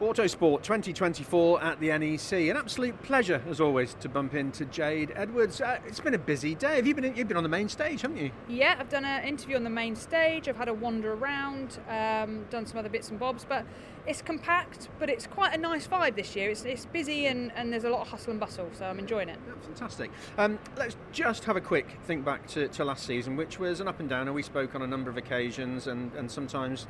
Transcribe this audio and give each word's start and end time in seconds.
Autosport 0.00 0.62
2024 0.62 1.62
at 1.62 1.78
the 1.78 1.88
NEC. 1.98 2.32
An 2.48 2.56
absolute 2.56 3.00
pleasure, 3.02 3.42
as 3.50 3.60
always, 3.60 3.92
to 4.00 4.08
bump 4.08 4.34
into 4.34 4.64
Jade 4.64 5.12
Edwards. 5.14 5.60
Uh, 5.60 5.78
it's 5.86 6.00
been 6.00 6.14
a 6.14 6.18
busy 6.18 6.54
day. 6.54 6.76
Have 6.76 6.86
you 6.86 6.94
been? 6.94 7.14
You've 7.14 7.28
been 7.28 7.36
on 7.36 7.42
the 7.42 7.50
main 7.50 7.68
stage, 7.68 8.00
haven't 8.00 8.16
you? 8.16 8.30
Yeah, 8.48 8.76
I've 8.78 8.88
done 8.88 9.04
an 9.04 9.24
interview 9.24 9.56
on 9.56 9.64
the 9.64 9.68
main 9.68 9.94
stage. 9.94 10.48
I've 10.48 10.56
had 10.56 10.68
a 10.68 10.74
wander 10.74 11.12
around, 11.12 11.80
um, 11.90 12.46
done 12.48 12.64
some 12.64 12.78
other 12.78 12.88
bits 12.88 13.10
and 13.10 13.20
bobs, 13.20 13.44
but 13.46 13.66
it's 14.06 14.22
compact, 14.22 14.88
but 14.98 15.10
it's 15.10 15.26
quite 15.26 15.54
a 15.54 15.58
nice 15.58 15.86
vibe 15.86 16.16
this 16.16 16.34
year. 16.34 16.48
It's, 16.48 16.64
it's 16.64 16.86
busy 16.86 17.26
and, 17.26 17.52
and 17.54 17.70
there's 17.70 17.84
a 17.84 17.90
lot 17.90 18.00
of 18.00 18.08
hustle 18.08 18.30
and 18.30 18.40
bustle, 18.40 18.70
so 18.72 18.86
I'm 18.86 18.98
enjoying 18.98 19.28
it. 19.28 19.38
Yeah, 19.46 19.54
fantastic. 19.62 20.10
Um, 20.38 20.58
let's 20.78 20.96
just 21.12 21.44
have 21.44 21.56
a 21.56 21.60
quick 21.60 21.98
think 22.04 22.24
back 22.24 22.46
to, 22.48 22.68
to 22.68 22.84
last 22.86 23.04
season, 23.04 23.36
which 23.36 23.58
was 23.58 23.80
an 23.80 23.88
up 23.88 24.00
and 24.00 24.08
down, 24.08 24.28
and 24.28 24.34
we 24.34 24.42
spoke 24.42 24.74
on 24.74 24.80
a 24.80 24.86
number 24.86 25.10
of 25.10 25.18
occasions, 25.18 25.86
and, 25.88 26.14
and 26.14 26.30
sometimes 26.30 26.86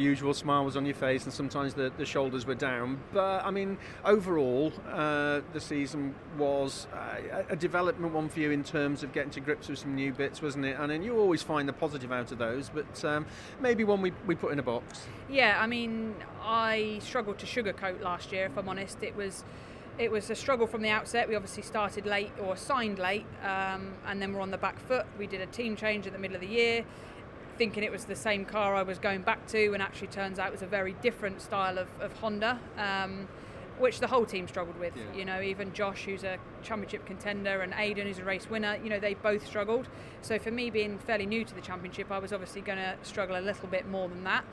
the 0.00 0.06
usual 0.06 0.32
smile 0.32 0.64
was 0.64 0.76
on 0.76 0.86
your 0.86 0.94
face, 0.94 1.24
and 1.24 1.32
sometimes 1.32 1.74
the, 1.74 1.92
the 1.98 2.06
shoulders 2.06 2.46
were 2.46 2.54
down. 2.54 2.98
But 3.12 3.44
I 3.44 3.50
mean, 3.50 3.76
overall, 4.04 4.72
uh, 4.90 5.40
the 5.52 5.60
season 5.60 6.14
was 6.38 6.86
uh, 6.94 7.42
a 7.50 7.56
development 7.56 8.14
one 8.14 8.30
for 8.30 8.40
you 8.40 8.50
in 8.50 8.64
terms 8.64 9.02
of 9.02 9.12
getting 9.12 9.30
to 9.32 9.40
grips 9.40 9.68
with 9.68 9.78
some 9.78 9.94
new 9.94 10.12
bits, 10.12 10.40
wasn't 10.40 10.64
it? 10.64 10.78
And 10.78 10.90
then 10.90 11.02
you 11.02 11.18
always 11.18 11.42
find 11.42 11.68
the 11.68 11.74
positive 11.74 12.12
out 12.12 12.32
of 12.32 12.38
those, 12.38 12.70
but 12.70 13.04
um, 13.04 13.26
maybe 13.60 13.84
one 13.84 14.00
we, 14.00 14.12
we 14.26 14.34
put 14.34 14.52
in 14.52 14.58
a 14.58 14.62
box. 14.62 15.06
Yeah, 15.28 15.58
I 15.60 15.66
mean, 15.66 16.14
I 16.42 16.98
struggled 17.02 17.38
to 17.40 17.46
sugarcoat 17.46 18.00
last 18.00 18.32
year, 18.32 18.46
if 18.46 18.56
I'm 18.56 18.68
honest. 18.68 19.02
It 19.02 19.14
was 19.14 19.44
it 19.98 20.10
was 20.10 20.30
a 20.30 20.34
struggle 20.34 20.66
from 20.66 20.80
the 20.80 20.88
outset. 20.88 21.28
We 21.28 21.36
obviously 21.36 21.62
started 21.62 22.06
late 22.06 22.32
or 22.40 22.56
signed 22.56 22.98
late, 22.98 23.26
um, 23.44 23.92
and 24.06 24.22
then 24.22 24.32
we're 24.32 24.40
on 24.40 24.50
the 24.50 24.56
back 24.56 24.78
foot. 24.78 25.04
We 25.18 25.26
did 25.26 25.42
a 25.42 25.46
team 25.46 25.76
change 25.76 26.06
at 26.06 26.14
the 26.14 26.18
middle 26.18 26.36
of 26.36 26.40
the 26.40 26.48
year 26.48 26.86
thinking 27.60 27.82
it 27.82 27.92
was 27.92 28.06
the 28.06 28.16
same 28.16 28.46
car 28.46 28.74
I 28.74 28.82
was 28.82 28.98
going 28.98 29.20
back 29.20 29.46
to, 29.48 29.74
and 29.74 29.82
actually 29.82 30.06
turns 30.06 30.38
out 30.38 30.46
it 30.46 30.52
was 30.52 30.62
a 30.62 30.66
very 30.66 30.94
different 31.02 31.42
style 31.42 31.76
of, 31.76 31.88
of 32.00 32.10
Honda, 32.14 32.58
um, 32.78 33.28
which 33.78 34.00
the 34.00 34.06
whole 34.06 34.24
team 34.24 34.48
struggled 34.48 34.78
with. 34.80 34.96
Yeah. 34.96 35.18
You 35.18 35.24
know, 35.26 35.42
even 35.42 35.74
Josh, 35.74 36.06
who's 36.06 36.24
a 36.24 36.38
championship 36.62 37.04
contender, 37.04 37.60
and 37.60 37.74
Aiden, 37.74 38.04
who's 38.04 38.18
a 38.18 38.24
race 38.24 38.48
winner, 38.48 38.78
you 38.82 38.88
know, 38.88 38.98
they 38.98 39.12
both 39.12 39.46
struggled. 39.46 39.88
So 40.22 40.38
for 40.38 40.50
me, 40.50 40.70
being 40.70 40.98
fairly 41.00 41.26
new 41.26 41.44
to 41.44 41.54
the 41.54 41.60
championship, 41.60 42.10
I 42.10 42.18
was 42.18 42.32
obviously 42.32 42.62
going 42.62 42.78
to 42.78 42.96
struggle 43.02 43.36
a 43.36 43.44
little 43.44 43.68
bit 43.68 43.86
more 43.86 44.08
than 44.08 44.24
that. 44.24 44.44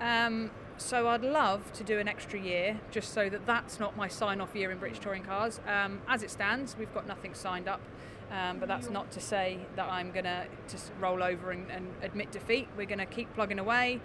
Um, 0.00 0.50
so 0.78 1.06
I'd 1.06 1.22
love 1.22 1.72
to 1.74 1.84
do 1.84 2.00
an 2.00 2.08
extra 2.08 2.40
year, 2.40 2.80
just 2.90 3.12
so 3.12 3.28
that 3.28 3.46
that's 3.46 3.78
not 3.78 3.96
my 3.96 4.08
sign-off 4.08 4.56
year 4.56 4.72
in 4.72 4.78
British 4.78 4.98
touring 4.98 5.22
cars. 5.22 5.60
Um, 5.68 6.00
as 6.08 6.24
it 6.24 6.30
stands, 6.32 6.74
we've 6.76 6.92
got 6.92 7.06
nothing 7.06 7.34
signed 7.34 7.68
up. 7.68 7.80
Um, 8.30 8.58
but 8.58 8.68
that's 8.68 8.90
not 8.90 9.10
to 9.12 9.20
say 9.20 9.58
that 9.76 9.88
I'm 9.90 10.10
going 10.10 10.24
to 10.24 10.46
just 10.68 10.92
roll 11.00 11.22
over 11.22 11.50
and, 11.50 11.70
and 11.70 11.88
admit 12.02 12.30
defeat. 12.30 12.68
We're 12.76 12.86
going 12.86 12.98
to 12.98 13.06
keep 13.06 13.32
plugging 13.34 13.58
away 13.58 14.00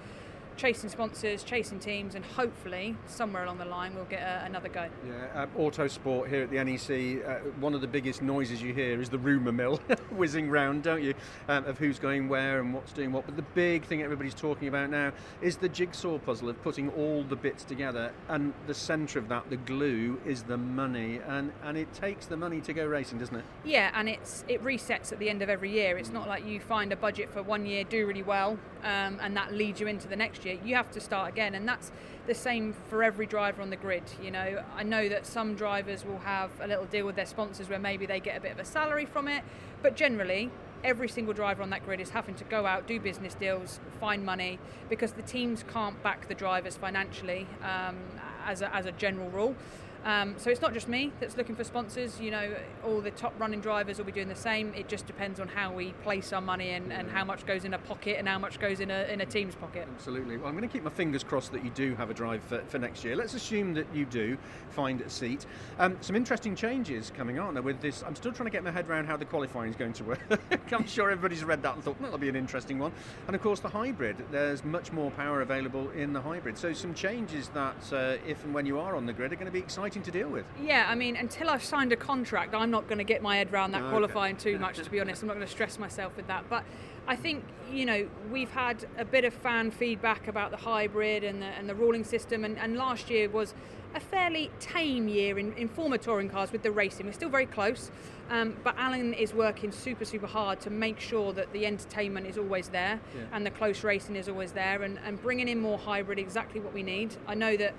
chasing 0.57 0.89
sponsors, 0.89 1.43
chasing 1.43 1.79
teams, 1.79 2.15
and 2.15 2.23
hopefully 2.23 2.95
somewhere 3.07 3.43
along 3.43 3.57
the 3.57 3.65
line 3.65 3.95
we'll 3.95 4.05
get 4.05 4.21
a, 4.21 4.45
another 4.45 4.69
go. 4.69 4.87
Yeah, 5.07 5.43
uh, 5.43 5.47
Autosport 5.57 6.29
here 6.29 6.43
at 6.43 6.49
the 6.49 6.63
NEC, 6.63 7.25
uh, 7.25 7.49
one 7.59 7.73
of 7.73 7.81
the 7.81 7.87
biggest 7.87 8.21
noises 8.21 8.61
you 8.61 8.73
hear 8.73 9.01
is 9.01 9.09
the 9.09 9.17
rumour 9.17 9.51
mill 9.51 9.77
whizzing 10.11 10.49
round, 10.49 10.83
don't 10.83 11.01
you, 11.01 11.13
um, 11.47 11.65
of 11.65 11.77
who's 11.77 11.99
going 11.99 12.29
where 12.29 12.59
and 12.59 12.73
what's 12.73 12.93
doing 12.93 13.11
what. 13.11 13.25
But 13.25 13.35
the 13.35 13.41
big 13.41 13.83
thing 13.83 14.01
everybody's 14.01 14.33
talking 14.33 14.67
about 14.67 14.89
now 14.89 15.11
is 15.41 15.57
the 15.57 15.69
jigsaw 15.69 16.17
puzzle 16.19 16.49
of 16.49 16.61
putting 16.63 16.89
all 16.91 17.23
the 17.23 17.35
bits 17.35 17.63
together, 17.63 18.11
and 18.29 18.53
the 18.67 18.73
centre 18.73 19.19
of 19.19 19.27
that, 19.29 19.49
the 19.49 19.57
glue, 19.57 20.19
is 20.25 20.43
the 20.43 20.57
money, 20.57 21.19
and 21.27 21.51
and 21.63 21.77
it 21.77 21.91
takes 21.93 22.25
the 22.25 22.37
money 22.37 22.61
to 22.61 22.73
go 22.73 22.85
racing, 22.85 23.19
doesn't 23.19 23.37
it? 23.37 23.45
Yeah, 23.63 23.91
and 23.93 24.07
it's 24.07 24.43
it 24.47 24.63
resets 24.63 25.11
at 25.11 25.19
the 25.19 25.29
end 25.29 25.41
of 25.41 25.49
every 25.49 25.71
year. 25.71 25.97
It's 25.97 26.11
not 26.11 26.27
like 26.27 26.45
you 26.45 26.59
find 26.59 26.91
a 26.91 26.95
budget 26.95 27.31
for 27.31 27.41
one 27.41 27.65
year, 27.65 27.83
do 27.83 28.05
really 28.05 28.23
well, 28.23 28.57
um, 28.83 29.19
and 29.21 29.35
that 29.35 29.53
leads 29.53 29.79
you 29.79 29.87
into 29.87 30.07
the 30.07 30.15
next 30.15 30.42
year, 30.45 30.57
you 30.63 30.75
have 30.75 30.91
to 30.91 30.99
start 30.99 31.29
again. 31.29 31.55
And 31.55 31.67
that's 31.67 31.91
the 32.27 32.35
same 32.35 32.73
for 32.89 33.03
every 33.03 33.25
driver 33.25 33.61
on 33.61 33.69
the 33.69 33.75
grid. 33.75 34.03
You 34.21 34.31
know, 34.31 34.63
I 34.75 34.83
know 34.83 35.09
that 35.09 35.25
some 35.25 35.55
drivers 35.55 36.05
will 36.05 36.19
have 36.19 36.51
a 36.61 36.67
little 36.67 36.85
deal 36.85 37.05
with 37.05 37.15
their 37.15 37.25
sponsors 37.25 37.69
where 37.69 37.79
maybe 37.79 38.05
they 38.05 38.19
get 38.19 38.37
a 38.37 38.41
bit 38.41 38.51
of 38.51 38.59
a 38.59 38.65
salary 38.65 39.05
from 39.05 39.27
it, 39.27 39.43
but 39.81 39.95
generally, 39.95 40.49
every 40.83 41.07
single 41.07 41.33
driver 41.33 41.63
on 41.63 41.69
that 41.69 41.85
grid 41.85 41.99
is 41.99 42.09
having 42.09 42.35
to 42.35 42.43
go 42.45 42.65
out, 42.65 42.87
do 42.87 42.99
business 42.99 43.33
deals, 43.33 43.79
find 43.99 44.25
money, 44.25 44.59
because 44.89 45.13
the 45.13 45.21
teams 45.21 45.63
can't 45.71 46.01
back 46.03 46.27
the 46.27 46.35
drivers 46.35 46.75
financially 46.75 47.47
um, 47.63 47.97
as, 48.45 48.61
a, 48.61 48.73
as 48.75 48.85
a 48.85 48.91
general 48.93 49.29
rule. 49.29 49.55
Um, 50.03 50.35
so 50.37 50.49
it's 50.49 50.61
not 50.61 50.73
just 50.73 50.87
me 50.87 51.11
that's 51.19 51.37
looking 51.37 51.55
for 51.55 51.63
sponsors. 51.63 52.19
You 52.19 52.31
know, 52.31 52.55
all 52.83 52.99
the 52.99 53.11
top 53.11 53.33
running 53.39 53.61
drivers 53.61 53.97
will 53.97 54.05
be 54.05 54.11
doing 54.11 54.27
the 54.27 54.35
same. 54.35 54.73
It 54.73 54.89
just 54.89 55.07
depends 55.07 55.39
on 55.39 55.47
how 55.47 55.71
we 55.71 55.93
place 56.03 56.33
our 56.33 56.41
money 56.41 56.71
and, 56.71 56.91
and 56.91 57.09
how 57.09 57.23
much 57.23 57.45
goes 57.45 57.63
in 57.63 57.73
a 57.73 57.77
pocket 57.77 58.17
and 58.19 58.27
how 58.27 58.37
much 58.37 58.59
goes 58.59 58.79
in 58.81 58.91
a, 58.91 59.03
in 59.03 59.21
a 59.21 59.25
team's 59.25 59.55
pocket. 59.55 59.87
Absolutely. 59.95 60.37
Well, 60.37 60.47
I'm 60.47 60.57
going 60.57 60.67
to 60.67 60.71
keep 60.71 60.83
my 60.83 60.89
fingers 60.89 61.23
crossed 61.23 61.51
that 61.53 61.63
you 61.63 61.69
do 61.71 61.95
have 61.95 62.09
a 62.09 62.13
drive 62.13 62.43
for, 62.43 62.59
for 62.67 62.79
next 62.79 63.03
year. 63.05 63.15
Let's 63.15 63.33
assume 63.33 63.73
that 63.75 63.87
you 63.93 64.05
do 64.05 64.37
find 64.71 64.99
a 65.01 65.09
seat. 65.09 65.45
Um, 65.79 65.97
some 66.01 66.15
interesting 66.15 66.55
changes 66.55 67.11
coming 67.15 67.39
on 67.39 67.53
there 67.53 67.63
with 67.63 67.79
this. 67.79 68.03
I'm 68.03 68.15
still 68.15 68.33
trying 68.33 68.47
to 68.47 68.51
get 68.51 68.63
my 68.63 68.71
head 68.71 68.89
around 68.89 69.05
how 69.05 69.15
the 69.15 69.25
qualifying 69.25 69.69
is 69.69 69.75
going 69.77 69.93
to 69.93 70.03
work. 70.03 70.19
I'm 70.71 70.87
sure 70.87 71.11
everybody's 71.11 71.43
read 71.43 71.61
that 71.63 71.75
and 71.75 71.83
thought 71.83 71.99
well, 71.99 72.11
that'll 72.11 72.19
be 72.19 72.29
an 72.29 72.35
interesting 72.35 72.77
one. 72.77 72.91
And 73.27 73.35
of 73.35 73.41
course, 73.41 73.61
the 73.61 73.69
hybrid. 73.69 74.17
There's 74.31 74.65
much 74.65 74.91
more 74.91 75.11
power 75.11 75.41
available 75.41 75.89
in 75.91 76.11
the 76.11 76.21
hybrid. 76.21 76.57
So 76.57 76.73
some 76.73 76.93
changes 76.93 77.47
that, 77.49 77.93
uh, 77.93 78.17
if 78.27 78.43
and 78.43 78.53
when 78.53 78.65
you 78.65 78.79
are 78.79 78.95
on 78.95 79.05
the 79.05 79.13
grid, 79.13 79.31
are 79.31 79.35
going 79.35 79.45
to 79.45 79.51
be 79.51 79.59
exciting 79.59 79.92
to 80.01 80.11
deal 80.11 80.29
with. 80.29 80.45
Yeah, 80.61 80.85
I 80.89 80.95
mean, 80.95 81.15
until 81.15 81.49
I've 81.49 81.63
signed 81.63 81.91
a 81.91 81.95
contract, 81.95 82.55
I'm 82.55 82.71
not 82.71 82.87
going 82.87 82.97
to 82.97 83.03
get 83.03 83.21
my 83.21 83.37
head 83.37 83.53
around 83.53 83.71
that 83.73 83.89
qualifying 83.89 84.37
too 84.37 84.57
much, 84.57 84.77
to 84.79 84.89
be 84.89 84.99
honest. 84.99 85.21
I'm 85.21 85.27
not 85.27 85.35
going 85.35 85.45
to 85.45 85.51
stress 85.51 85.77
myself 85.77 86.15
with 86.17 86.27
that. 86.27 86.49
But 86.49 86.63
I 87.07 87.15
think, 87.15 87.43
you 87.71 87.85
know, 87.85 88.07
we've 88.31 88.51
had 88.51 88.85
a 88.97 89.05
bit 89.05 89.25
of 89.25 89.33
fan 89.33 89.71
feedback 89.71 90.27
about 90.27 90.51
the 90.51 90.57
hybrid 90.57 91.23
and 91.23 91.41
the, 91.41 91.47
and 91.47 91.69
the 91.69 91.75
ruling 91.75 92.03
system, 92.03 92.43
and, 92.45 92.57
and 92.57 92.75
last 92.75 93.09
year 93.09 93.29
was 93.29 93.53
a 93.95 93.99
fairly 93.99 94.49
tame 94.59 95.07
year 95.07 95.37
in, 95.37 95.53
in 95.53 95.67
former 95.67 95.97
touring 95.97 96.27
cars 96.27 96.51
with 96.51 96.63
the 96.63 96.71
racing. 96.71 97.05
We're 97.05 97.11
still 97.11 97.29
very 97.29 97.45
close, 97.45 97.91
um, 98.31 98.57
but 98.63 98.75
Alan 98.75 99.13
is 99.13 99.35
working 99.35 99.71
super, 99.71 100.03
super 100.03 100.25
hard 100.25 100.59
to 100.61 100.71
make 100.71 100.99
sure 100.99 101.31
that 101.33 101.53
the 101.53 101.67
entertainment 101.67 102.25
is 102.25 102.37
always 102.37 102.69
there 102.69 102.99
yeah. 103.15 103.25
and 103.31 103.45
the 103.45 103.51
close 103.51 103.83
racing 103.83 104.15
is 104.15 104.27
always 104.27 104.53
there, 104.53 104.81
and, 104.81 104.97
and 105.05 105.21
bringing 105.21 105.47
in 105.47 105.59
more 105.59 105.77
hybrid 105.77 106.17
exactly 106.17 106.59
what 106.59 106.73
we 106.73 106.81
need. 106.81 107.15
I 107.27 107.35
know 107.35 107.55
that 107.57 107.75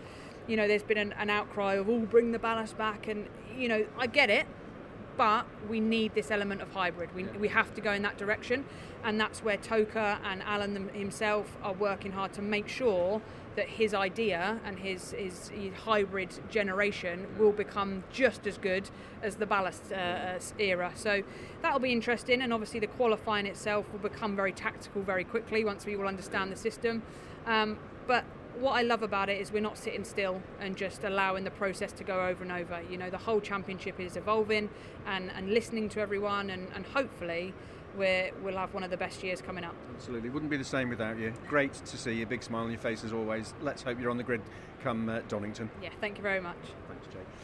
you 0.46 0.56
know, 0.56 0.68
there's 0.68 0.82
been 0.82 0.98
an, 0.98 1.12
an 1.14 1.30
outcry 1.30 1.74
of, 1.74 1.88
oh, 1.88 2.00
bring 2.00 2.32
the 2.32 2.38
ballast 2.38 2.76
back. 2.76 3.08
And, 3.08 3.26
you 3.56 3.68
know, 3.68 3.86
I 3.98 4.06
get 4.06 4.30
it, 4.30 4.46
but 5.16 5.46
we 5.68 5.80
need 5.80 6.14
this 6.14 6.30
element 6.30 6.60
of 6.60 6.72
hybrid. 6.72 7.14
We, 7.14 7.24
yeah. 7.24 7.38
we 7.38 7.48
have 7.48 7.74
to 7.74 7.80
go 7.80 7.92
in 7.92 8.02
that 8.02 8.18
direction. 8.18 8.64
And 9.04 9.20
that's 9.20 9.42
where 9.42 9.56
TOCA 9.56 10.18
and 10.24 10.42
Alan 10.42 10.88
himself 10.94 11.56
are 11.62 11.74
working 11.74 12.12
hard 12.12 12.32
to 12.34 12.42
make 12.42 12.68
sure 12.68 13.20
that 13.56 13.68
his 13.68 13.94
idea 13.94 14.58
and 14.64 14.78
his, 14.78 15.12
his, 15.12 15.48
his 15.48 15.72
hybrid 15.74 16.30
generation 16.50 17.26
will 17.38 17.52
become 17.52 18.02
just 18.12 18.46
as 18.46 18.58
good 18.58 18.90
as 19.22 19.36
the 19.36 19.46
ballast 19.46 19.92
uh, 19.92 20.38
era. 20.58 20.90
So 20.94 21.22
that'll 21.62 21.78
be 21.78 21.92
interesting. 21.92 22.42
And 22.42 22.52
obviously, 22.52 22.80
the 22.80 22.88
qualifying 22.88 23.46
itself 23.46 23.86
will 23.92 24.00
become 24.00 24.34
very 24.34 24.52
tactical 24.52 25.02
very 25.02 25.24
quickly 25.24 25.64
once 25.64 25.86
we 25.86 25.96
all 25.96 26.08
understand 26.08 26.50
the 26.50 26.56
system. 26.56 27.02
Um, 27.46 27.78
but 28.06 28.24
what 28.60 28.72
I 28.72 28.82
love 28.82 29.02
about 29.02 29.28
it 29.28 29.40
is 29.40 29.52
we're 29.52 29.60
not 29.60 29.78
sitting 29.78 30.04
still 30.04 30.40
and 30.60 30.76
just 30.76 31.04
allowing 31.04 31.44
the 31.44 31.50
process 31.50 31.92
to 31.92 32.04
go 32.04 32.26
over 32.26 32.42
and 32.42 32.52
over. 32.52 32.80
You 32.90 32.98
know, 32.98 33.10
the 33.10 33.18
whole 33.18 33.40
championship 33.40 34.00
is 34.00 34.16
evolving 34.16 34.70
and, 35.06 35.30
and 35.30 35.50
listening 35.50 35.88
to 35.90 36.00
everyone, 36.00 36.50
and, 36.50 36.68
and 36.74 36.86
hopefully 36.86 37.52
we 37.96 38.30
will 38.42 38.56
have 38.56 38.74
one 38.74 38.82
of 38.82 38.90
the 38.90 38.96
best 38.96 39.22
years 39.22 39.40
coming 39.40 39.64
up. 39.64 39.74
Absolutely. 39.94 40.30
Wouldn't 40.30 40.50
be 40.50 40.56
the 40.56 40.64
same 40.64 40.88
without 40.88 41.18
you. 41.18 41.32
Great 41.48 41.72
to 41.72 41.96
see 41.96 42.12
you. 42.12 42.26
Big 42.26 42.42
smile 42.42 42.64
on 42.64 42.70
your 42.70 42.80
face 42.80 43.04
as 43.04 43.12
always. 43.12 43.54
Let's 43.60 43.82
hope 43.82 44.00
you're 44.00 44.10
on 44.10 44.16
the 44.16 44.24
grid 44.24 44.42
come 44.82 45.08
uh, 45.08 45.20
Donington. 45.28 45.70
Yeah, 45.82 45.90
thank 46.00 46.16
you 46.16 46.22
very 46.22 46.40
much. 46.40 46.56
Thanks, 46.88 47.06
Jay. 47.12 47.43